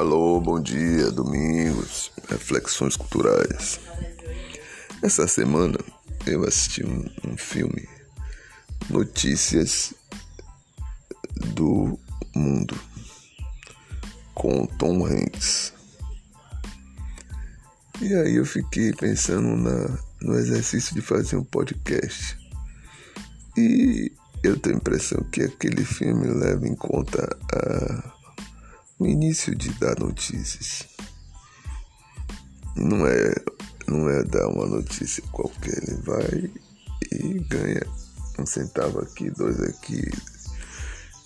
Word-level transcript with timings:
Alô, 0.00 0.40
bom 0.40 0.58
dia, 0.58 1.10
domingos, 1.10 2.10
reflexões 2.26 2.96
culturais. 2.96 3.78
Essa 5.02 5.26
semana 5.26 5.76
eu 6.26 6.42
assisti 6.42 6.82
um, 6.82 7.04
um 7.28 7.36
filme, 7.36 7.86
Notícias 8.88 9.92
do 11.54 11.98
Mundo, 12.34 12.74
com 14.34 14.64
Tom 14.64 15.04
Hanks. 15.04 15.74
E 18.00 18.14
aí 18.14 18.36
eu 18.36 18.46
fiquei 18.46 18.94
pensando 18.94 19.54
na, 19.54 19.98
no 20.22 20.34
exercício 20.38 20.94
de 20.94 21.02
fazer 21.02 21.36
um 21.36 21.44
podcast. 21.44 22.38
E 23.54 24.10
eu 24.42 24.58
tenho 24.58 24.76
a 24.76 24.78
impressão 24.78 25.22
que 25.24 25.42
aquele 25.42 25.84
filme 25.84 26.26
leva 26.26 26.66
em 26.66 26.74
conta 26.74 27.36
a 27.52 28.19
o 29.00 29.06
início 29.06 29.54
de 29.56 29.70
dar 29.70 29.98
notícias. 29.98 30.86
Não 32.76 33.06
é, 33.06 33.34
não 33.88 34.08
é 34.10 34.22
dar 34.22 34.46
uma 34.48 34.66
notícia 34.66 35.22
qualquer, 35.32 35.82
ele 35.88 36.02
vai 36.02 36.50
e 37.10 37.38
ganha 37.48 37.82
um 38.38 38.44
centavo 38.44 39.00
aqui, 39.00 39.30
dois 39.30 39.58
aqui. 39.62 40.02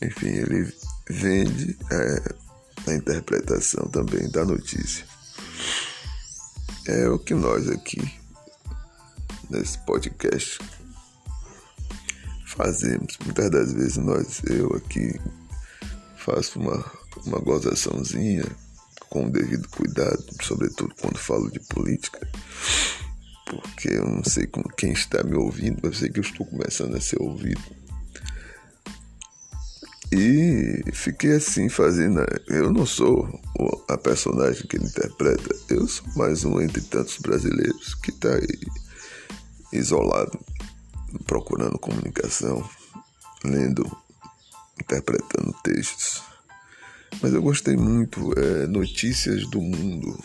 Enfim, 0.00 0.28
ele 0.28 0.72
vende 1.10 1.76
é, 1.90 2.90
a 2.90 2.94
interpretação 2.94 3.88
também 3.88 4.30
da 4.30 4.44
notícia. 4.44 5.04
É 6.86 7.08
o 7.08 7.18
que 7.18 7.34
nós 7.34 7.68
aqui, 7.68 8.00
nesse 9.50 9.78
podcast, 9.78 10.60
fazemos. 12.46 13.18
Muitas 13.24 13.50
das 13.50 13.72
vezes 13.72 13.96
nós, 13.96 14.42
eu 14.44 14.76
aqui, 14.76 15.20
faço 16.16 16.60
uma 16.60 17.03
uma 17.26 17.38
gozaçãozinha 17.38 18.44
com 19.08 19.26
o 19.26 19.30
devido 19.30 19.68
cuidado, 19.68 20.24
sobretudo 20.42 20.94
quando 21.00 21.18
falo 21.18 21.50
de 21.50 21.60
política, 21.60 22.26
porque 23.46 23.88
eu 23.88 24.08
não 24.08 24.24
sei 24.24 24.46
como 24.46 24.68
quem 24.70 24.92
está 24.92 25.22
me 25.22 25.34
ouvindo, 25.34 25.86
eu 25.86 25.92
sei 25.92 26.08
que 26.08 26.18
eu 26.18 26.24
estou 26.24 26.46
começando 26.46 26.96
a 26.96 27.00
ser 27.00 27.20
ouvido. 27.20 27.62
E 30.12 30.92
fiquei 30.92 31.32
assim 31.32 31.68
fazendo. 31.68 32.24
Eu 32.46 32.72
não 32.72 32.86
sou 32.86 33.40
a 33.88 33.98
personagem 33.98 34.66
que 34.66 34.76
ele 34.76 34.86
interpreta, 34.86 35.56
eu 35.68 35.88
sou 35.88 36.06
mais 36.14 36.44
um 36.44 36.60
entre 36.60 36.80
tantos 36.82 37.18
brasileiros 37.18 37.94
que 37.96 38.10
está 38.10 38.30
isolado, 39.72 40.38
procurando 41.26 41.78
comunicação, 41.78 42.68
lendo, 43.44 43.84
interpretando 44.80 45.52
textos. 45.64 46.22
Mas 47.22 47.32
eu 47.32 47.42
gostei 47.42 47.76
muito, 47.76 48.32
é, 48.38 48.66
Notícias 48.66 49.46
do 49.48 49.60
Mundo. 49.60 50.18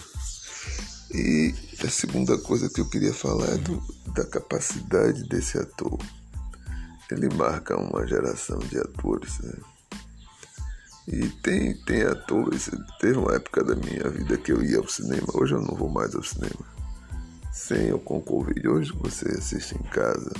E 1.14 1.54
a 1.84 1.90
segunda 1.90 2.38
coisa 2.38 2.70
que 2.70 2.82
eu 2.82 2.90
queria 2.90 3.14
falar 3.14 3.50
é 3.54 3.58
do, 3.58 3.82
da 4.14 4.26
capacidade 4.26 5.28
desse 5.28 5.58
ator. 5.58 5.98
Ele 7.10 7.34
marca 7.34 7.76
uma 7.76 8.06
geração 8.06 8.60
de 8.60 8.78
atores, 8.78 9.40
né? 9.40 9.54
E 11.08 11.28
tem, 11.42 11.74
tem 11.86 12.04
atores. 12.04 12.70
Teve 13.00 13.18
uma 13.18 13.34
época 13.34 13.64
da 13.64 13.76
minha 13.76 14.08
vida 14.10 14.38
que 14.38 14.52
eu 14.52 14.64
ia 14.64 14.78
ao 14.78 14.88
cinema. 14.88 15.26
Hoje 15.34 15.56
eu 15.56 15.62
não 15.62 15.76
vou 15.76 15.90
mais 15.90 16.14
ao 16.14 16.22
cinema. 16.22 16.66
Sem 17.52 17.92
o 17.92 17.98
com 17.98 18.22
Covid. 18.22 18.68
Hoje 18.68 18.94
você 18.94 19.28
assiste 19.30 19.76
em 19.76 19.84
casa. 19.90 20.32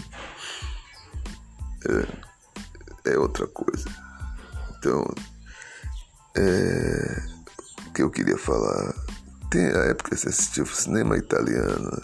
É, 3.06 3.14
é 3.14 3.18
outra 3.18 3.48
coisa. 3.48 3.90
Então, 4.78 5.04
é, 6.40 7.22
o 7.88 7.92
que 7.92 8.02
eu 8.02 8.10
queria 8.10 8.38
falar. 8.38 8.94
Tem 9.50 9.66
a 9.66 9.86
época 9.86 10.12
que 10.12 10.18
você 10.18 10.30
assistiu 10.30 10.66
cinema 10.66 11.18
italiano, 11.18 12.02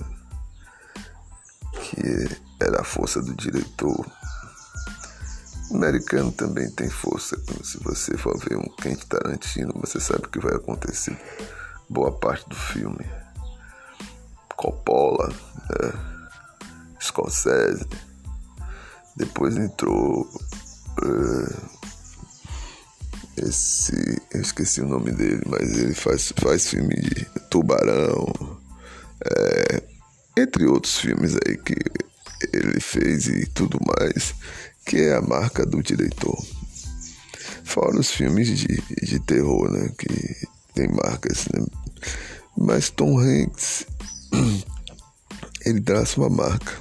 que 1.72 2.38
era 2.59 2.81
a 2.81 2.84
força 2.84 3.22
do 3.22 3.34
diretor. 3.35 4.06
O 5.72 5.78
americano 5.78 6.31
também 6.31 6.69
tem 6.72 6.90
força. 6.90 7.38
Se 7.63 7.78
você 7.79 8.18
for 8.18 8.38
ver 8.38 8.57
um 8.57 8.69
Quente 8.81 9.06
Tarantino, 9.06 9.73
você 9.79 10.00
sabe 10.00 10.25
o 10.25 10.29
que 10.29 10.40
vai 10.40 10.56
acontecer. 10.56 11.17
Boa 11.90 12.12
parte 12.12 12.47
do 12.50 12.56
filme. 12.56 13.06
Coppola, 14.56 15.29
né? 15.29 15.94
Scorsese. 17.00 17.85
Depois 19.16 19.56
entrou. 19.56 20.28
Uh, 21.03 21.84
esse. 23.38 24.22
Eu 24.34 24.41
esqueci 24.41 24.81
o 24.81 24.88
nome 24.88 25.12
dele, 25.12 25.41
mas 25.46 25.78
ele 25.78 25.94
faz, 25.94 26.34
faz 26.38 26.68
filme 26.68 26.96
de 26.96 27.25
Tubarão, 27.50 28.31
é, 29.23 29.84
entre 30.38 30.66
outros 30.66 30.97
filmes 30.97 31.35
aí 31.46 31.57
que 31.57 31.75
ele 32.53 32.79
fez 32.79 33.28
e 33.28 33.46
tudo 33.47 33.79
mais, 33.85 34.35
que 34.85 34.97
é 34.97 35.16
a 35.16 35.22
marca 35.22 35.66
do 35.66 35.81
diretor. 35.81 36.38
Fora 37.63 38.00
os 38.00 38.12
filmes 38.12 38.47
de, 38.57 38.81
de 39.03 39.19
terror, 39.19 39.72
né? 39.72 39.90
Que 39.97 40.47
tem 40.73 40.88
marcas, 40.88 41.47
né? 41.53 41.66
Mas 42.57 42.90
Tom 42.90 43.19
Hanks, 43.19 43.85
ele 45.66 45.81
traça 45.81 46.19
uma 46.19 46.29
marca. 46.29 46.73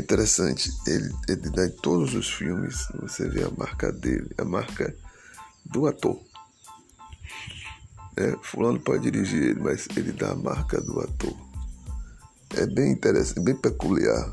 É 0.00 0.02
interessante, 0.02 0.72
ele, 0.86 1.14
ele 1.28 1.50
dá 1.50 1.66
em 1.66 1.70
todos 1.70 2.14
os 2.14 2.26
filmes, 2.26 2.88
você 3.02 3.28
vê 3.28 3.44
a 3.44 3.50
marca 3.50 3.92
dele, 3.92 4.30
a 4.38 4.44
marca 4.46 4.96
do 5.62 5.86
ator. 5.86 6.18
É, 8.16 8.34
fulano 8.42 8.80
pode 8.80 9.02
dirigir 9.02 9.42
ele, 9.42 9.60
mas 9.60 9.86
ele 9.94 10.12
dá 10.12 10.30
a 10.30 10.34
marca 10.34 10.80
do 10.80 11.00
ator. 11.00 11.36
É 12.56 12.64
bem 12.64 12.92
interessante, 12.92 13.44
bem 13.44 13.54
peculiar. 13.54 14.32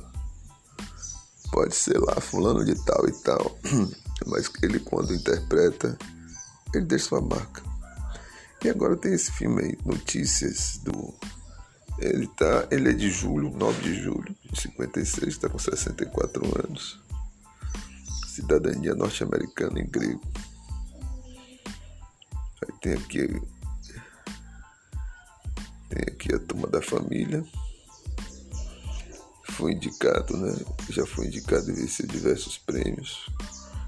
Pode 1.52 1.76
ser 1.76 2.00
lá, 2.00 2.16
fulano 2.22 2.64
de 2.64 2.74
tal 2.86 3.06
e 3.06 3.12
tal, 3.24 3.60
mas 4.26 4.50
ele 4.64 4.80
quando 4.80 5.14
interpreta, 5.14 5.98
ele 6.74 6.86
deixa 6.86 7.10
sua 7.10 7.20
marca. 7.20 7.62
E 8.64 8.70
agora 8.70 8.96
tem 8.96 9.14
esse 9.14 9.34
filme 9.34 9.64
aí, 9.64 9.78
Notícias 9.86 10.80
do 10.82 11.14
ele, 12.00 12.28
tá, 12.28 12.68
ele 12.70 12.90
é 12.90 12.94
de 12.94 13.10
julho, 13.10 13.50
9 13.50 13.82
de 13.82 13.96
julho 13.96 14.36
de 14.52 14.62
56, 14.62 15.28
está 15.28 15.50
com 15.50 15.58
64 15.58 16.44
anos. 16.68 17.00
Cidadania 18.28 18.94
norte-americana 18.94 19.80
em 19.80 19.88
grego. 19.88 20.22
Aí 22.62 22.80
tem 22.82 22.94
aqui. 22.94 23.42
Tem 25.90 26.04
aqui 26.08 26.36
a 26.36 26.40
turma 26.40 26.68
da 26.68 26.82
família. 26.82 27.44
Foi 29.52 29.72
indicado, 29.72 30.38
né? 30.38 30.56
Já 30.90 31.06
foi 31.06 31.26
indicado 31.26 31.72
e 31.72 31.74
venceu 31.74 32.06
diversos 32.06 32.60
prêmios. 32.60 33.26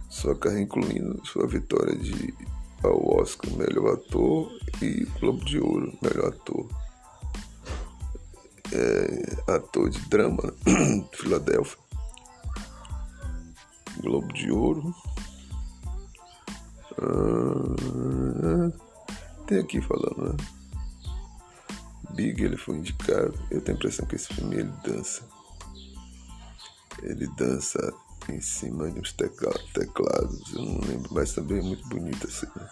Sua 0.10 0.36
carreira 0.36 0.64
incluindo 0.64 1.24
sua 1.28 1.46
vitória 1.46 1.96
de 1.96 2.34
ao 2.82 3.20
Oscar 3.20 3.52
melhor 3.52 3.94
ator 3.94 4.50
e 4.82 5.06
Globo 5.20 5.44
de 5.44 5.60
Ouro 5.60 5.98
melhor 6.02 6.30
ator 6.30 6.68
é, 8.80 9.54
ator 9.56 9.90
de 9.90 10.00
drama, 10.08 10.42
né? 10.44 11.06
Filadélfia. 11.14 11.78
Globo 14.02 14.32
de 14.34 14.50
Ouro. 14.52 14.96
Ah, 16.98 18.72
tem 19.46 19.60
aqui 19.60 19.82
falando, 19.82 20.30
né? 20.30 20.38
Big 22.12 22.44
ele 22.44 22.58
foi 22.58 22.78
indicado. 22.78 23.38
Eu 23.52 23.62
tenho 23.62 23.78
a 23.78 23.80
impressão 23.80 24.06
que 24.06 24.16
esse 24.16 24.34
filme 24.34 24.56
ele 24.56 24.74
dança. 24.84 25.24
Ele 27.02 27.28
dança 27.36 27.94
em 28.30 28.42
cima 28.42 28.90
de 28.92 29.00
uns 29.00 29.14
teclados, 29.14 30.54
eu 30.54 30.64
não 30.64 30.80
lembro, 30.82 31.14
mas 31.14 31.34
também 31.34 31.60
é 31.60 31.62
muito 31.62 31.88
bonito 31.88 32.28
assim. 32.28 32.46
Né? 32.56 32.70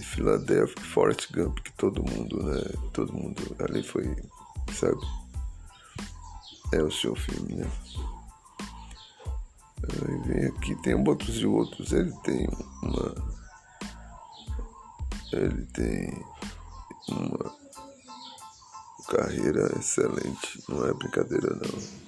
Filadélfia, 0.00 0.82
Forrest 0.84 1.30
Gump, 1.32 1.58
que 1.58 1.72
todo 1.72 2.02
mundo, 2.02 2.42
né? 2.42 2.62
Todo 2.92 3.12
mundo 3.12 3.42
ali 3.58 3.82
foi 3.82 4.16
sabe? 4.72 5.00
É 6.72 6.82
o 6.82 6.90
seu 6.90 7.14
filme, 7.14 7.54
né? 7.54 7.70
Aí 9.82 10.18
vem 10.26 10.46
aqui, 10.46 10.74
tem 10.76 10.94
outros 10.94 11.36
e 11.36 11.46
outros. 11.46 11.92
Ele 11.92 12.12
tem 12.22 12.48
uma. 12.82 13.14
Ele 15.32 15.66
tem 15.66 16.24
uma 17.08 17.56
carreira 19.08 19.78
excelente. 19.78 20.62
Não 20.68 20.86
é 20.86 20.94
brincadeira, 20.94 21.54
não. 21.54 22.02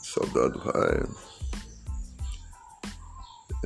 Soldado 0.00 0.58
Ryan. 0.58 1.08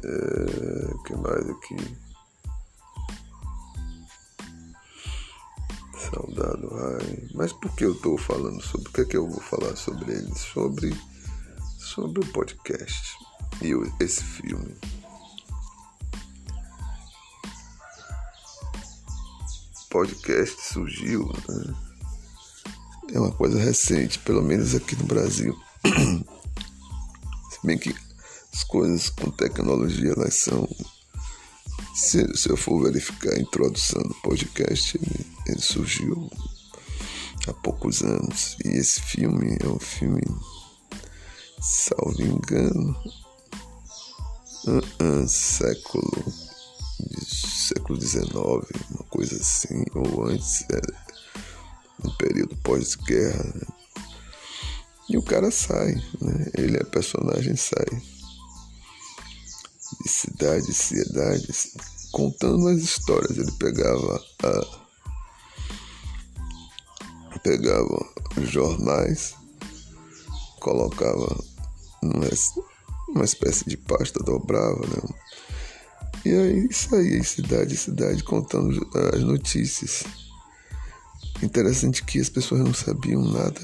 É, 0.05 1.06
que 1.06 1.17
mais 1.17 1.49
aqui? 1.51 2.04
Saudado, 6.11 6.71
ai. 6.75 7.29
Mas 7.35 7.53
por 7.53 7.75
que 7.75 7.85
eu 7.85 7.93
estou 7.93 8.19
falando 8.19 8.62
sobre? 8.62 8.89
O 8.89 8.93
que 8.93 9.01
é 9.01 9.05
que 9.05 9.17
eu 9.17 9.29
vou 9.29 9.41
falar 9.41 9.77
sobre 9.77 10.12
ele? 10.12 10.35
Sobre, 10.35 10.95
sobre 11.79 12.21
o 12.21 12.33
podcast 12.33 13.17
e 13.62 13.73
esse 14.03 14.23
filme. 14.23 14.75
podcast 19.95 20.61
surgiu, 20.61 21.33
né? 21.49 21.75
é 23.12 23.21
uma 23.21 23.31
coisa 23.31 23.61
recente, 23.61 24.19
pelo 24.19 24.43
menos 24.43 24.75
aqui 24.75 24.97
no 24.97 25.05
Brasil. 25.05 25.56
Se 25.85 27.59
bem 27.65 27.79
que 27.79 27.95
as 28.53 28.65
coisas 28.65 29.09
com 29.09 29.31
tecnologia 29.31 30.11
elas 30.11 30.35
são. 30.35 30.69
Se, 31.95 32.27
se 32.37 32.51
eu 32.51 32.56
for 32.56 32.83
verificar 32.83 33.35
a 33.35 33.41
introdução 33.41 34.03
do 34.03 34.15
podcast, 34.17 34.99
ele 35.46 35.61
surgiu 35.61 36.31
há 37.46 37.52
poucos 37.52 38.02
anos. 38.02 38.56
E 38.64 38.69
esse 38.69 39.00
filme 39.00 39.56
é 39.61 39.67
um 39.67 39.79
filme, 39.79 40.23
salvo 41.61 42.23
engano, 42.23 42.96
uh, 44.67 45.23
uh, 45.23 45.29
século 45.29 46.25
século 47.69 48.00
XIX, 48.00 48.26
uma 48.35 49.05
coisa 49.08 49.37
assim, 49.37 49.85
ou 49.94 50.26
antes, 50.26 50.62
é, 50.70 50.81
no 52.02 52.17
período 52.17 52.56
pós-guerra. 52.56 53.43
Né? 53.43 53.67
E 55.08 55.17
o 55.17 55.23
cara 55.23 55.50
sai, 55.50 55.94
né? 56.20 56.50
ele 56.55 56.76
é 56.76 56.85
personagem, 56.85 57.56
sai 57.56 57.85
de 60.02 60.08
cidade 60.08 60.69
em 60.69 60.75
cidade, 60.75 61.46
contando 62.12 62.69
as 62.69 62.79
histórias. 62.79 63.37
Ele 63.37 63.52
pegava 63.52 64.23
a 64.43 64.84
pegava 67.44 68.05
jornais, 68.38 69.35
colocava 70.61 71.38
numa, 72.02 73.25
espécie 73.25 73.67
de 73.67 73.76
pasta, 73.76 74.25
dobrava, 74.25 74.81
né? 74.81 75.14
E 76.25 76.31
aí 76.31 76.73
saía 76.73 77.23
cidade 77.23 77.75
em 77.75 77.76
cidade 77.76 78.25
contando 78.25 78.88
as 79.12 79.20
notícias. 79.20 80.05
Interessante 81.43 82.02
que 82.02 82.19
as 82.19 82.31
pessoas 82.31 82.62
não 82.62 82.73
sabiam 82.73 83.23
nada, 83.23 83.61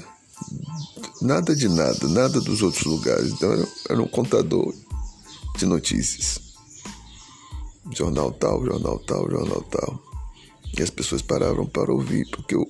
nada 1.19 1.55
de 1.55 1.67
nada, 1.67 2.07
nada 2.07 2.39
dos 2.39 2.61
outros 2.61 2.83
lugares. 2.83 3.31
Então 3.31 3.51
era, 3.51 3.67
era 3.89 4.01
um 4.01 4.07
contador 4.07 4.75
de 5.57 5.65
notícias. 5.65 6.39
Jornal 7.91 8.31
tal, 8.31 8.63
jornal 8.63 8.99
tal, 8.99 9.29
jornal 9.29 9.61
tal. 9.63 9.99
E 10.77 10.83
as 10.83 10.91
pessoas 10.91 11.23
paravam 11.23 11.65
para 11.65 11.91
ouvir, 11.91 12.29
porque 12.29 12.55
o, 12.55 12.67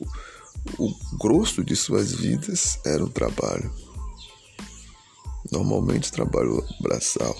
o 0.77 0.93
grosso 1.17 1.63
de 1.63 1.75
suas 1.75 2.13
vidas 2.13 2.79
era 2.85 3.03
o 3.03 3.09
trabalho. 3.09 3.71
Normalmente 5.51 6.11
trabalho 6.11 6.63
braçal. 6.81 7.35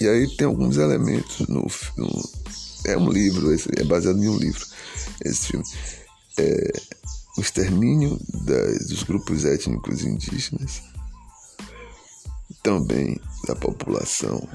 E 0.00 0.06
aí 0.06 0.36
tem 0.36 0.46
alguns 0.46 0.76
elementos 0.76 1.46
no, 1.48 1.66
no 1.96 2.22
é 2.84 2.96
um 2.96 3.10
livro, 3.10 3.48
é 3.76 3.84
baseado 3.84 4.22
em 4.22 4.28
um 4.28 4.36
livro 4.36 4.64
esse 5.24 5.48
filme. 5.48 5.64
É, 6.38 6.72
o 7.36 7.40
extermínio 7.40 8.18
das, 8.44 8.86
dos 8.86 9.02
grupos 9.02 9.44
étnicos 9.44 10.02
indígenas, 10.04 10.82
também 12.62 13.20
da 13.46 13.56
população 13.56 14.46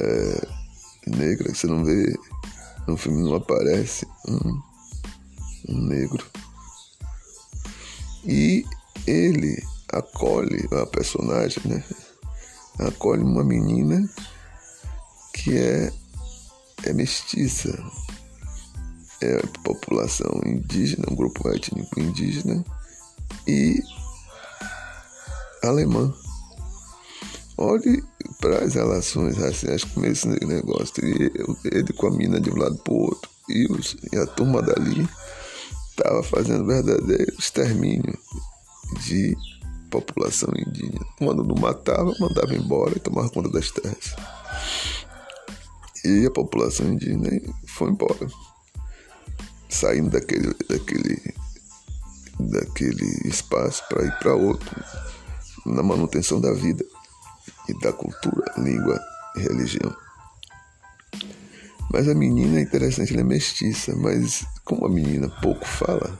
é, 0.00 0.48
negra, 1.06 1.54
você 1.54 1.66
não 1.66 1.84
vê, 1.84 2.14
no 2.86 2.96
filme 2.96 3.22
não 3.22 3.34
aparece 3.34 4.06
um, 4.28 4.62
um 5.68 5.78
negro. 5.78 6.24
E 8.24 8.64
ele 9.06 9.62
acolhe 9.92 10.68
a 10.72 10.86
personagem, 10.86 11.62
né? 11.64 11.84
acolhe 12.78 13.22
uma 13.22 13.42
menina 13.44 14.08
que 15.32 15.56
é, 15.56 15.92
é 16.84 16.92
mestiça. 16.92 17.76
É 19.20 19.38
população 19.64 20.40
indígena, 20.46 21.06
um 21.10 21.16
grupo 21.16 21.48
étnico 21.48 21.98
indígena 21.98 22.64
e 23.48 23.82
alemã. 25.64 26.14
Olhe 27.56 28.04
para 28.40 28.64
as 28.64 28.74
relações 28.74 29.36
raciais 29.36 29.82
com 29.82 30.04
esse 30.04 30.28
negócio. 30.28 31.04
E 31.04 31.32
ele 31.64 31.92
com 31.94 32.06
a 32.06 32.10
mina 32.12 32.40
de 32.40 32.50
um 32.50 32.56
lado 32.56 32.76
para 32.76 32.92
o 32.92 33.00
outro. 33.00 33.28
E, 33.48 33.66
os, 33.72 33.96
e 34.12 34.16
a 34.16 34.26
turma 34.26 34.62
dali 34.62 35.08
estava 35.98 36.22
fazendo 36.22 36.64
verdadeiro 36.64 37.34
extermínio 37.38 38.16
de 39.04 39.36
população 39.90 40.48
indígena. 40.56 41.04
Quando 41.18 41.42
não 41.42 41.56
matava, 41.56 42.14
mandava 42.20 42.54
embora 42.54 42.96
e 42.96 43.00
tomava 43.00 43.28
conta 43.28 43.50
das 43.50 43.70
terras. 43.70 44.14
E 46.04 46.24
a 46.26 46.30
população 46.30 46.86
indígena 46.92 47.28
foi 47.66 47.90
embora, 47.90 48.28
saindo 49.68 50.10
daquele, 50.10 50.54
daquele, 50.68 51.34
daquele 52.38 53.28
espaço 53.28 53.82
para 53.88 54.04
ir 54.04 54.18
para 54.18 54.34
outro, 54.34 54.70
na 55.66 55.82
manutenção 55.82 56.40
da 56.40 56.52
vida 56.52 56.84
e 57.68 57.78
da 57.80 57.92
cultura, 57.92 58.54
língua 58.56 58.98
e 59.36 59.40
religião. 59.40 60.07
Mas 61.92 62.08
a 62.08 62.14
menina 62.14 62.58
é 62.58 62.62
interessante, 62.62 63.12
ela 63.12 63.22
é 63.22 63.24
mestiça, 63.24 63.94
mas 63.96 64.44
como 64.64 64.86
a 64.86 64.90
menina 64.90 65.28
pouco 65.42 65.66
fala, 65.66 66.18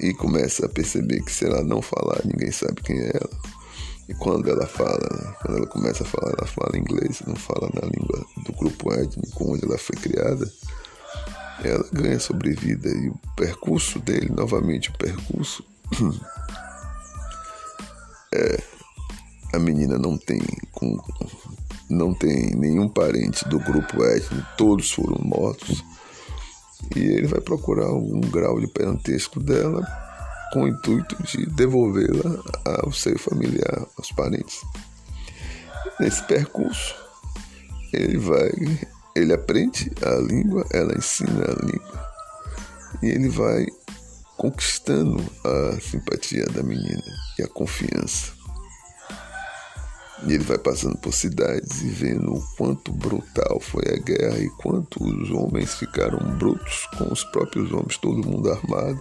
e 0.00 0.12
começa 0.14 0.66
a 0.66 0.68
perceber 0.68 1.22
que 1.22 1.32
se 1.32 1.46
ela 1.46 1.62
não 1.62 1.80
falar, 1.80 2.20
ninguém 2.24 2.50
sabe 2.50 2.82
quem 2.82 2.98
é 2.98 3.10
ela. 3.14 3.56
E 4.08 4.14
quando 4.14 4.48
ela 4.50 4.66
fala, 4.66 5.36
quando 5.40 5.56
ela 5.58 5.66
começa 5.66 6.04
a 6.04 6.06
falar, 6.06 6.32
ela 6.38 6.46
fala 6.46 6.76
inglês, 6.76 7.22
não 7.26 7.34
fala 7.34 7.70
na 7.74 7.88
língua 7.88 8.24
do 8.44 8.52
grupo 8.52 8.92
étnico 8.92 9.52
onde 9.52 9.64
ela 9.64 9.78
foi 9.78 9.96
criada, 9.96 10.50
ela 11.64 11.84
ganha 11.92 12.20
sobrevida. 12.20 12.88
E 12.88 13.08
o 13.08 13.18
percurso 13.34 13.98
dele, 13.98 14.30
novamente, 14.30 14.90
o 14.90 14.98
percurso 14.98 15.64
é 18.32 18.62
a 19.52 19.58
menina 19.58 19.98
não 19.98 20.18
tem 20.18 20.40
com, 20.70 20.96
não 21.88 22.12
tem 22.12 22.54
nenhum 22.56 22.88
parente 22.88 23.48
do 23.48 23.58
grupo 23.58 24.02
étnico, 24.04 24.46
todos 24.56 24.90
foram 24.90 25.20
mortos 25.22 25.84
e 26.94 27.00
ele 27.00 27.26
vai 27.26 27.40
procurar 27.40 27.86
algum 27.86 28.20
grau 28.20 28.60
de 28.60 28.66
parentesco 28.66 29.40
dela 29.40 29.86
com 30.52 30.62
o 30.62 30.68
intuito 30.68 31.20
de 31.22 31.46
devolvê-la 31.46 32.42
ao 32.82 32.92
seio 32.92 33.18
familiar, 33.18 33.86
aos 33.96 34.12
parentes. 34.12 34.60
Nesse 35.98 36.22
percurso, 36.24 36.94
ele 37.92 38.18
vai, 38.18 38.50
ele 39.14 39.32
aprende 39.32 39.90
a 40.02 40.14
língua, 40.16 40.64
ela 40.72 40.96
ensina 40.96 41.44
a 41.44 41.64
língua 41.64 42.06
e 43.02 43.06
ele 43.06 43.28
vai 43.28 43.66
conquistando 44.36 45.22
a 45.44 45.80
simpatia 45.80 46.44
da 46.46 46.62
menina 46.62 47.02
e 47.38 47.42
a 47.42 47.48
confiança. 47.48 48.35
E 50.24 50.32
ele 50.32 50.44
vai 50.44 50.56
passando 50.56 50.96
por 50.96 51.12
cidades 51.12 51.82
e 51.82 51.88
vendo 51.88 52.34
o 52.34 52.42
quanto 52.56 52.90
brutal 52.90 53.60
foi 53.60 53.84
a 53.88 53.98
guerra 53.98 54.38
e 54.38 54.48
quanto 54.50 55.04
os 55.04 55.30
homens 55.30 55.74
ficaram 55.74 56.18
brutos 56.38 56.88
com 56.96 57.12
os 57.12 57.22
próprios 57.24 57.70
homens, 57.70 57.98
todo 57.98 58.26
mundo 58.26 58.50
armado. 58.50 59.00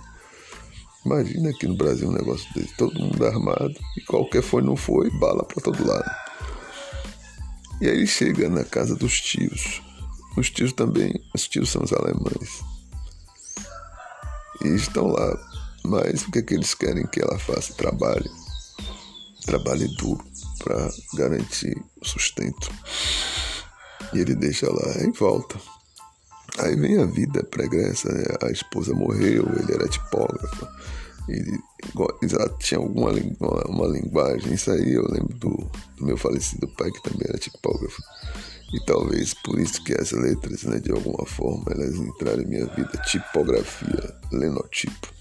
Imagina 1.06 1.52
aqui 1.52 1.68
no 1.68 1.78
Brasil 1.78 2.10
um 2.10 2.12
negócio 2.12 2.52
desse, 2.54 2.76
todo 2.76 3.00
mundo 3.00 3.26
armado 3.26 3.76
e 3.96 4.02
qualquer 4.02 4.42
foi 4.42 4.62
não 4.62 4.76
foi, 4.76 5.10
bala 5.20 5.46
para 5.46 5.64
todo 5.64 5.88
lado. 5.88 6.12
E 7.80 7.88
aí 7.88 7.96
ele 7.96 8.08
chega 8.08 8.50
na 8.50 8.64
casa 8.66 8.96
dos 8.96 9.22
tios. 9.22 9.82
Os 10.36 10.50
tios 10.50 10.74
também, 10.74 11.14
os 11.34 11.48
tios 11.48 11.70
são 11.70 11.84
os 11.84 11.94
alemães. 11.94 12.62
E 14.64 14.68
estão 14.70 15.08
lá, 15.08 15.38
mas 15.86 16.24
o 16.24 16.32
que, 16.32 16.40
é 16.40 16.42
que 16.42 16.54
eles 16.54 16.74
querem 16.74 17.08
que 17.08 17.22
ela 17.22 17.40
faça? 17.40 17.74
Trabalhe. 17.74 18.30
Trabalhe 19.46 19.88
duro 19.96 20.35
para 20.60 20.90
garantir 21.16 21.76
o 22.02 22.06
sustento. 22.06 22.72
E 24.14 24.20
ele 24.20 24.36
deixa 24.36 24.68
lá 24.72 25.04
e 25.04 25.12
volta. 25.12 25.60
Aí 26.60 26.76
vem 26.76 26.98
a 27.02 27.06
vida 27.06 27.44
pregressa, 27.44 28.12
né? 28.12 28.24
a 28.42 28.50
esposa 28.50 28.94
morreu, 28.94 29.46
ele 29.60 29.74
era 29.74 29.90
tipógrafo, 29.90 30.66
ele 31.28 31.60
já 32.24 32.48
tinha 32.60 32.80
alguma 32.80 33.12
uma 33.68 33.88
linguagem, 33.88 34.54
isso 34.54 34.72
aí 34.72 34.94
eu 34.94 35.04
lembro 35.04 35.34
do, 35.36 35.70
do, 35.98 36.06
meu 36.06 36.18
falecido 36.18 36.68
pai 36.68 36.92
que 36.92 37.04
também 37.04 37.28
era 37.28 37.38
tipógrafo. 37.38 38.02
E 38.74 38.86
talvez 38.86 39.34
por 39.34 39.60
isso 39.60 39.84
que 39.84 39.94
as 39.94 40.12
letras, 40.12 40.64
né, 40.64 40.80
de 40.80 40.92
alguma 40.92 41.26
forma, 41.26 41.66
elas 41.72 41.96
entraram 41.96 42.42
em 42.42 42.48
minha 42.48 42.66
vida, 42.68 43.02
tipografia, 43.06 44.16
lenotipo. 44.32 45.15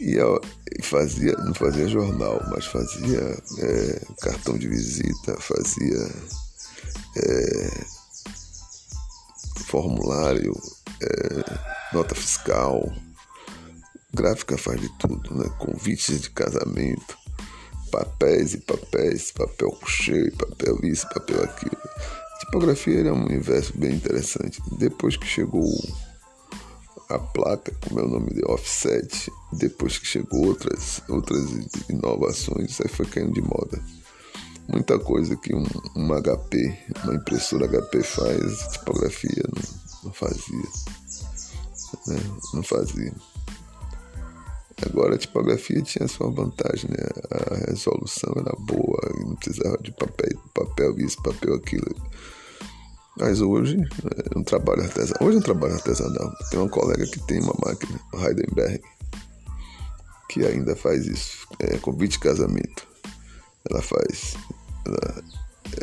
E 0.00 0.82
fazia, 0.82 1.32
não 1.34 1.52
fazia 1.52 1.86
jornal, 1.86 2.42
mas 2.50 2.64
fazia 2.64 3.20
é, 3.58 4.00
cartão 4.22 4.56
de 4.56 4.66
visita, 4.66 5.36
fazia 5.38 6.10
é, 7.18 7.70
formulário, 9.66 10.58
é, 11.02 11.94
nota 11.94 12.14
fiscal, 12.14 12.90
gráfica 14.14 14.56
faz 14.56 14.80
de 14.80 14.88
tudo, 14.98 15.34
né? 15.34 15.50
Convites 15.58 16.22
de 16.22 16.30
casamento, 16.30 17.18
papéis 17.90 18.54
e 18.54 18.58
papéis, 18.58 19.30
papel 19.32 19.76
cheio, 19.86 20.34
papel 20.36 20.78
isso, 20.82 21.06
papel 21.10 21.44
aquilo. 21.44 21.76
Tipografia 22.40 23.00
era 23.00 23.12
um 23.12 23.26
universo 23.26 23.76
bem 23.76 23.92
interessante. 23.92 24.62
Depois 24.78 25.16
que 25.16 25.26
chegou 25.26 25.70
a 27.10 27.18
placa, 27.18 27.74
como 27.80 28.00
é 28.00 28.04
o 28.04 28.08
nome 28.08 28.32
de 28.32 28.44
offset, 28.44 29.30
depois 29.52 29.98
que 29.98 30.06
chegou 30.06 30.46
outras, 30.46 31.02
outras 31.08 31.44
inovações, 31.88 32.80
aí 32.80 32.88
foi 32.88 33.06
caindo 33.06 33.32
de 33.32 33.42
moda. 33.42 33.82
Muita 34.68 34.98
coisa 34.98 35.36
que 35.36 35.54
um, 35.54 35.64
um 35.96 36.08
HP, 36.14 36.78
uma 37.04 37.14
impressora 37.16 37.66
HP 37.66 38.02
faz, 38.02 38.68
tipografia 38.72 39.42
não, 39.52 39.62
não 40.04 40.12
fazia. 40.12 40.68
Né? 42.06 42.16
Não 42.54 42.62
fazia. 42.62 43.12
Agora 44.86 45.16
a 45.16 45.18
tipografia 45.18 45.82
tinha 45.82 46.08
sua 46.08 46.30
vantagem, 46.30 46.88
né? 46.90 47.06
A 47.30 47.70
resolução 47.70 48.32
era 48.36 48.54
boa, 48.60 48.98
não 49.26 49.34
precisava 49.34 49.76
de 49.82 49.92
papel, 49.92 50.38
papel 50.54 50.98
isso, 51.00 51.22
papel 51.22 51.54
aquilo. 51.54 51.94
Mas 53.20 53.42
hoje 53.42 53.76
é 54.34 54.38
um 54.38 54.42
trabalho 54.42 54.82
artesanal. 54.82 55.28
Hoje 55.28 55.36
é 55.36 55.40
um 55.40 55.42
trabalho 55.42 55.74
artesanal. 55.74 56.34
Tem 56.50 56.58
uma 56.58 56.70
colega 56.70 57.06
que 57.06 57.20
tem 57.26 57.38
uma 57.42 57.54
máquina, 57.62 58.00
Heidenberg, 58.14 58.80
que 60.30 60.46
ainda 60.46 60.74
faz 60.74 61.06
isso. 61.06 61.46
É 61.58 61.76
convite 61.76 62.12
de 62.12 62.20
casamento. 62.20 62.88
Ela 63.68 63.82
faz. 63.82 64.36
Ela, 64.86 65.22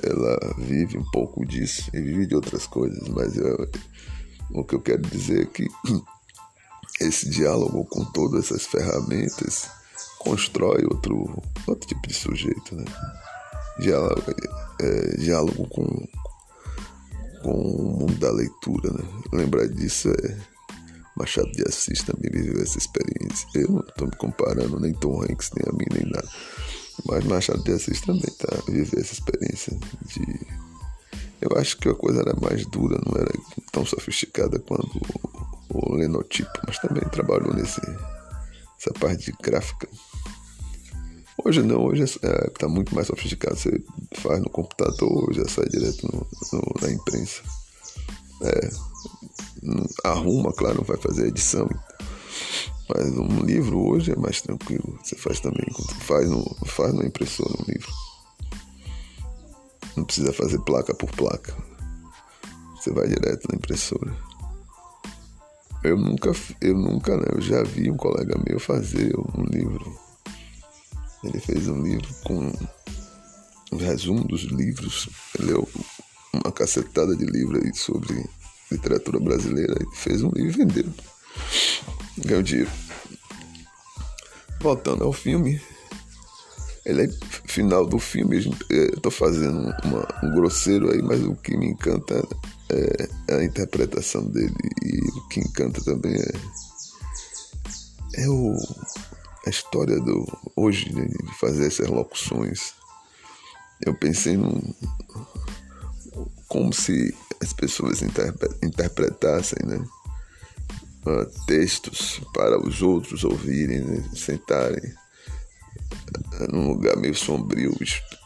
ela 0.02 0.56
vive 0.58 0.98
um 0.98 1.06
pouco 1.12 1.46
disso 1.46 1.92
e 1.94 2.02
vive 2.02 2.26
de 2.26 2.34
outras 2.34 2.66
coisas, 2.66 3.08
mas 3.10 3.38
eu, 3.38 3.70
o 4.50 4.64
que 4.64 4.74
eu 4.74 4.82
quero 4.82 5.04
dizer 5.04 5.44
é 5.44 5.46
que 5.46 5.68
esse 7.00 7.30
diálogo 7.30 7.86
com 7.86 8.04
todas 8.06 8.46
essas 8.46 8.66
ferramentas 8.66 9.70
constrói 10.18 10.84
outro, 10.86 11.40
outro 11.68 11.88
tipo 11.88 12.08
de 12.08 12.16
sujeito, 12.16 12.76
né? 12.76 12.86
Diálogo, 13.80 14.24
é, 14.82 15.18
diálogo 15.18 15.68
com, 15.70 16.08
com 17.42 17.52
o 17.52 18.00
mundo 18.00 18.16
da 18.16 18.32
leitura, 18.32 18.92
né? 18.92 19.04
Lembrar 19.34 19.68
disso 19.68 20.10
é 20.10 20.38
Machado 21.18 21.52
de 21.52 21.64
Assis 21.68 22.04
também 22.04 22.30
viveu 22.32 22.62
essa 22.62 22.78
experiência. 22.78 23.48
Eu 23.56 23.70
não 23.70 23.80
estou 23.80 24.08
me 24.08 24.16
comparando 24.16 24.80
nem 24.80 24.94
Tom 24.94 25.24
Hanks, 25.24 25.50
nem 25.56 25.66
a 25.68 25.74
mim, 25.74 25.86
nem 25.92 26.12
nada. 26.12 26.30
Mas 27.06 27.24
Machado 27.26 27.64
de 27.64 27.72
Assis 27.72 28.02
também 28.02 28.32
tá 28.38 28.56
viveu 28.68 29.00
essa 29.00 29.14
experiência 29.14 29.78
de. 30.06 30.48
Eu 31.42 31.58
acho 31.58 31.78
que 31.78 31.90
a 31.90 31.96
coisa 31.96 32.22
era 32.22 32.36
mais 32.40 32.66
dura, 32.68 33.00
não 33.06 33.20
era 33.20 33.32
tão 33.72 33.86
sofisticada 33.86 34.60
quanto 34.60 35.00
o 35.70 35.96
lenotipo, 35.96 36.52
mas 36.66 36.80
também 36.80 37.04
trabalhou 37.10 37.54
nesse 37.54 37.82
essa 38.80 38.94
parte 39.00 39.26
de 39.26 39.38
gráfica. 39.42 39.88
Hoje 41.44 41.62
não, 41.62 41.86
hoje 41.86 42.04
está 42.04 42.28
é, 42.28 42.50
tá 42.50 42.68
muito 42.68 42.94
mais 42.94 43.08
sofisticado. 43.08 43.56
Você 43.56 43.82
faz 44.18 44.40
no 44.40 44.50
computador, 44.50 45.34
já 45.34 45.48
sai 45.48 45.66
direto 45.66 46.08
no, 46.12 46.28
no, 46.54 46.74
na 46.82 46.92
imprensa. 46.92 47.42
É, 48.42 48.70
arruma, 50.04 50.54
claro, 50.54 50.78
não 50.78 50.84
vai 50.84 50.98
fazer 50.98 51.28
edição. 51.28 51.68
Mas 52.90 53.18
um 53.18 53.42
livro 53.44 53.80
hoje 53.80 54.12
é 54.12 54.16
mais 54.16 54.42
tranquilo. 54.42 54.98
Você 55.04 55.16
faz 55.16 55.40
também, 55.40 55.66
faz 56.02 56.30
no, 56.30 56.44
faz 56.66 56.94
no 56.94 57.06
impressora 57.06 57.54
um 57.60 57.72
livro. 57.72 57.92
Não 59.96 60.06
precisa 60.06 60.32
fazer 60.32 60.60
placa 60.60 60.94
por 60.94 61.12
placa. 61.12 61.56
Você 62.76 62.92
vai 62.92 63.08
direto 63.08 63.48
na 63.50 63.56
impressora. 63.56 64.16
Eu 65.84 65.98
nunca, 65.98 66.32
eu 66.62 66.76
nunca, 66.76 67.18
né? 67.18 67.26
Eu 67.34 67.42
já 67.42 67.64
vi 67.64 67.92
um 67.92 67.98
colega 67.98 68.40
meu 68.48 68.60
fazer 68.60 69.14
um 69.18 69.44
livro. 69.44 69.98
Ele 71.24 71.40
fez 71.40 71.68
um 71.68 71.82
livro 71.82 72.08
com 72.24 72.52
resumo 73.76 74.24
dos 74.24 74.44
livros. 74.44 75.10
Leu 75.38 75.68
uma 76.34 76.52
cacetada 76.52 77.16
de 77.16 77.26
livros 77.26 77.80
sobre 77.80 78.26
literatura 78.72 79.20
brasileira 79.20 79.76
e 79.82 79.96
fez 79.96 80.24
um 80.24 80.30
livro 80.30 80.62
e 80.62 80.66
vendeu. 80.66 80.94
Ganhou 82.18 82.44
dinheiro. 82.44 82.72
Voltando 84.60 85.04
ao 85.04 85.14
filme, 85.14 85.62
ele 86.86 87.04
é 87.04 87.10
final 87.46 87.86
do 87.86 88.00
filme, 88.00 88.50
eu 88.70 89.00
tô 89.02 89.12
fazendo 89.12 89.74
uma, 89.84 90.08
um 90.24 90.34
grosseiro 90.34 90.92
aí, 90.92 91.02
mas 91.02 91.22
o 91.22 91.36
que 91.36 91.58
me 91.58 91.68
encanta 91.68 92.26
é, 92.70 93.36
a 93.36 93.44
interpretação 93.44 94.26
dele 94.26 94.56
e 94.84 95.00
o 95.20 95.28
que 95.28 95.42
encanta 95.42 95.84
também 95.84 96.16
é, 96.16 96.32
é 98.24 98.30
o, 98.30 98.56
a 99.46 99.50
história 99.50 100.00
do 100.00 100.26
hoje 100.56 100.94
né, 100.94 101.06
de 101.06 101.40
fazer 101.40 101.68
essas 101.68 101.88
locuções. 101.88 102.74
Eu 103.86 103.94
pensei 103.94 104.38
num 104.38 104.62
como 106.48 106.74
se 106.74 107.14
as 107.42 107.54
pessoas 107.54 108.02
interpretassem, 108.64 109.60
né? 109.66 109.86
Uh, 111.06 111.46
textos 111.46 112.20
para 112.34 112.60
os 112.60 112.82
outros 112.82 113.24
ouvirem, 113.24 113.82
né? 113.82 114.04
sentarem 114.14 114.94
num 116.52 116.68
lugar 116.68 116.96
meio 116.98 117.16
sombrio, 117.16 117.76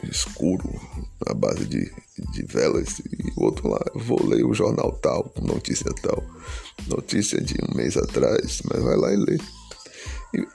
escuro, 0.03 0.69
à 1.25 1.33
base 1.33 1.65
de, 1.65 1.91
de 2.31 2.43
velas, 2.45 2.99
e 2.99 3.31
o 3.37 3.45
outro 3.45 3.69
lá, 3.69 3.79
eu 3.93 4.01
vou 4.01 4.25
ler 4.25 4.43
o 4.43 4.53
jornal 4.53 4.91
tal, 5.01 5.31
notícia 5.41 5.91
tal, 6.01 6.23
notícia 6.87 7.41
de 7.41 7.55
um 7.63 7.75
mês 7.75 7.95
atrás, 7.97 8.61
mas 8.69 8.83
vai 8.83 8.95
lá 8.95 9.13
e 9.13 9.17
lê. 9.17 9.37
E, 10.33 10.47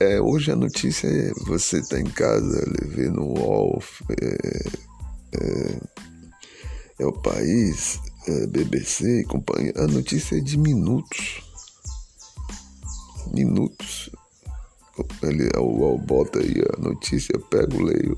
é, 0.00 0.20
hoje 0.20 0.50
a 0.50 0.56
notícia 0.56 1.06
é 1.06 1.32
você 1.46 1.80
tá 1.88 2.00
em 2.00 2.10
casa, 2.10 2.64
vê 2.86 3.08
no 3.08 3.38
UOL, 3.38 3.82
é, 4.20 4.68
é, 5.34 5.80
é 6.98 7.06
o 7.06 7.12
país, 7.12 8.00
é, 8.26 8.46
BBC 8.46 9.20
e 9.20 9.24
companhia. 9.24 9.72
A 9.76 9.86
notícia 9.86 10.36
é 10.36 10.40
de 10.40 10.58
minutos. 10.58 11.42
Minutos 13.32 14.10
ele 15.22 15.48
o 15.56 15.62
UOL 15.62 15.98
bota 15.98 16.38
aí 16.38 16.54
a 16.76 16.80
notícia, 16.80 17.32
eu 17.34 17.40
pego, 17.40 17.82
leio. 17.82 18.16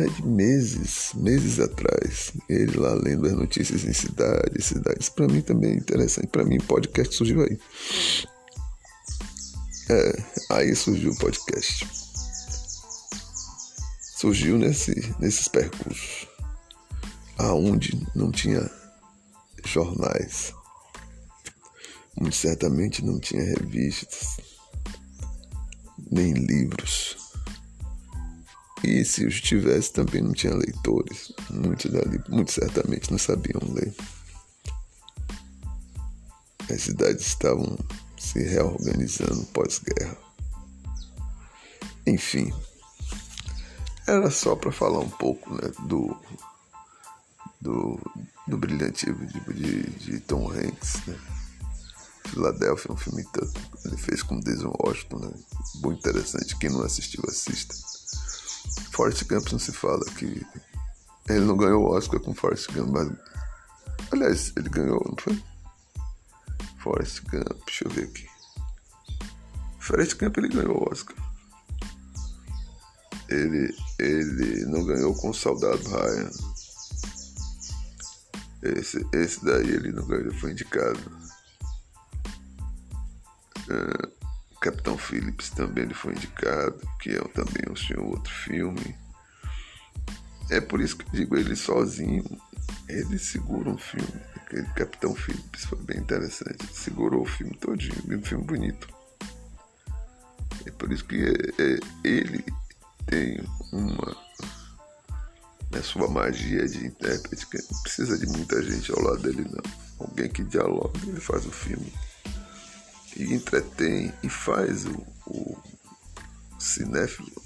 É 0.00 0.06
de 0.06 0.26
meses, 0.26 1.12
meses 1.14 1.60
atrás, 1.60 2.32
ele 2.48 2.78
lá 2.78 2.94
lendo 2.94 3.26
as 3.26 3.34
notícias 3.34 3.84
em 3.84 3.92
cidades, 3.92 4.64
cidades. 4.64 5.10
Para 5.10 5.28
mim 5.28 5.42
também 5.42 5.72
é 5.72 5.76
interessante. 5.76 6.28
Para 6.28 6.44
mim, 6.44 6.58
podcast 6.58 7.14
surgiu 7.14 7.42
aí. 7.42 7.58
É, 9.90 10.24
aí 10.50 10.74
surgiu 10.74 11.12
o 11.12 11.18
podcast. 11.18 11.86
Surgiu 14.16 14.56
nesse, 14.56 14.92
nesses 15.18 15.48
percursos, 15.48 16.28
aonde 17.38 18.06
não 18.14 18.30
tinha 18.30 18.70
jornais, 19.64 20.52
muito 22.16 22.36
certamente 22.36 23.04
não 23.04 23.18
tinha 23.18 23.42
revistas 23.42 24.36
nem 26.10 26.32
livros. 26.34 27.16
E 28.84 29.04
se 29.04 29.24
os 29.24 29.40
tivesse, 29.40 29.92
também 29.92 30.20
não 30.20 30.32
tinha 30.32 30.54
leitores. 30.54 31.32
Muitos 31.50 31.90
dali, 31.90 32.20
muito 32.28 32.52
certamente 32.52 33.10
não 33.10 33.18
sabiam 33.18 33.60
ler. 33.72 33.94
As 36.70 36.82
cidades 36.82 37.26
estavam 37.26 37.78
se 38.22 38.40
reorganizando 38.44 39.44
pós-guerra. 39.46 40.16
Enfim, 42.06 42.52
era 44.06 44.30
só 44.30 44.54
para 44.54 44.70
falar 44.70 45.00
um 45.00 45.10
pouco 45.10 45.52
né, 45.54 45.70
do, 45.88 46.16
do, 47.60 48.00
do 48.46 48.56
brilhantismo 48.56 49.26
de, 49.26 49.40
de, 49.52 49.82
de 49.90 50.20
Tom 50.20 50.50
Hanks. 50.50 51.04
Né? 51.06 51.18
Filadélfia 52.28 52.90
é 52.90 52.92
um 52.94 52.96
filme 52.96 53.24
tanto. 53.32 53.60
Ele 53.84 53.96
fez 53.96 54.22
com 54.22 54.40
Denzel 54.40 54.74
Washington, 54.78 55.18
né? 55.18 55.32
Muito 55.82 55.98
interessante. 55.98 56.56
Quem 56.56 56.70
não 56.70 56.82
assistiu, 56.82 57.22
assista. 57.28 57.74
Forrest 58.92 59.24
Gump 59.24 59.50
não 59.52 59.58
se 59.58 59.72
fala 59.72 60.04
que 60.16 60.46
ele 61.28 61.44
não 61.44 61.56
ganhou 61.56 61.84
o 61.84 61.90
Oscar 61.90 62.20
com 62.20 62.34
Forrest 62.34 62.72
Gump, 62.72 62.90
mas. 62.90 63.10
Aliás, 64.10 64.52
ele 64.56 64.68
ganhou, 64.68 65.04
não 65.06 65.16
foi? 65.18 65.51
Forrest 66.82 67.22
Gump, 67.30 67.64
deixa 67.64 67.84
eu 67.84 67.90
ver 67.90 68.04
aqui. 68.04 68.28
Forrest 69.78 70.18
Gump 70.18 70.36
ele 70.36 70.48
ganhou 70.48 70.78
o 70.78 70.90
Oscar. 70.90 71.16
Ele, 73.28 73.74
ele 74.00 74.66
não 74.66 74.84
ganhou 74.84 75.14
com 75.14 75.30
o 75.30 75.34
Soldado 75.34 75.82
Ryan. 75.88 76.30
Esse, 78.62 79.06
esse 79.12 79.44
daí 79.44 79.70
ele 79.70 79.92
não 79.92 80.06
ganhou, 80.06 80.34
foi 80.34 80.50
indicado. 80.52 80.98
Uh, 83.68 84.22
Capitão 84.60 84.98
Phillips 84.98 85.50
também 85.50 85.84
ele 85.84 85.94
foi 85.94 86.12
indicado, 86.12 86.80
que 87.00 87.10
é 87.10 87.20
também 87.28 87.64
um 87.68 88.10
outro 88.10 88.32
filme. 88.32 89.01
É 90.50 90.60
por 90.60 90.80
isso 90.80 90.96
que 90.96 91.06
eu 91.06 91.12
digo, 91.12 91.36
ele 91.36 91.56
sozinho, 91.56 92.24
ele 92.88 93.18
segura 93.18 93.70
um 93.70 93.78
filme. 93.78 94.22
Aquele 94.36 94.66
Capitão 94.74 95.14
Phillips 95.14 95.64
foi 95.64 95.78
bem 95.78 95.98
interessante. 95.98 96.58
Ele 96.60 96.74
segurou 96.74 97.22
o 97.22 97.26
filme 97.26 97.54
todinho, 97.56 98.18
um 98.18 98.22
filme 98.22 98.44
bonito. 98.44 98.88
É 100.66 100.70
por 100.70 100.92
isso 100.92 101.04
que 101.04 101.16
é, 101.16 101.62
é, 101.62 101.80
ele 102.04 102.44
tem 103.06 103.42
uma 103.72 104.16
na 105.70 105.82
sua 105.82 106.06
magia 106.06 106.68
de 106.68 106.86
intérprete, 106.86 107.46
que 107.46 107.56
não 107.56 107.82
precisa 107.82 108.18
de 108.18 108.26
muita 108.26 108.62
gente 108.62 108.92
ao 108.92 109.00
lado 109.00 109.22
dele 109.22 109.48
não. 109.50 109.62
Alguém 109.98 110.28
que 110.28 110.44
dialoga, 110.44 110.98
ele 111.06 111.20
faz 111.20 111.46
o 111.46 111.50
filme 111.50 111.92
e 113.16 113.32
entretém 113.32 114.12
e 114.22 114.28
faz 114.28 114.84
o, 114.84 115.06
o 115.26 115.56
cinéfilo 116.58 117.41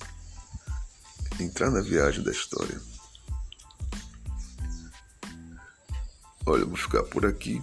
entrar 1.41 1.71
na 1.71 1.81
viagem 1.81 2.23
da 2.23 2.31
história. 2.31 2.81
Olha, 6.45 6.65
vou 6.65 6.77
ficar 6.77 7.03
por 7.03 7.27
aqui. 7.27 7.63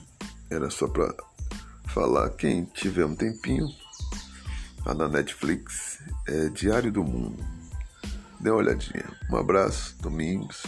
Era 0.49 0.69
só 0.69 0.87
para 0.87 1.15
falar. 1.87 2.29
Quem 2.31 2.65
tiver 2.65 3.05
um 3.05 3.15
tempinho, 3.15 3.67
lá 4.85 4.93
na 4.93 5.07
Netflix, 5.07 5.99
é 6.27 6.49
Diário 6.49 6.91
do 6.91 7.03
Mundo. 7.03 7.43
Dê 8.39 8.49
uma 8.49 8.59
olhadinha. 8.59 9.09
Um 9.31 9.37
abraço, 9.37 9.95
Domingos. 10.01 10.63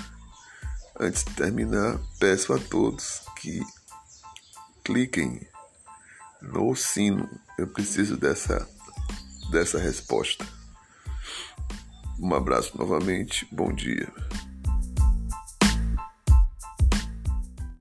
Antes 0.97 1.25
de 1.25 1.33
terminar, 1.33 1.99
peço 2.19 2.53
a 2.53 2.57
todos 2.57 3.21
que 3.41 3.61
cliquem 4.83 5.45
no 6.41 6.73
sino. 6.73 7.29
Eu 7.57 7.67
preciso 7.67 8.15
dessa, 8.15 8.65
dessa 9.51 9.77
resposta. 9.77 10.45
Um 12.19 12.33
abraço 12.33 12.77
novamente. 12.77 13.47
Bom 13.51 13.73
dia. 13.73 14.07